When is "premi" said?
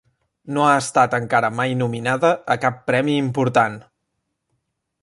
2.89-3.21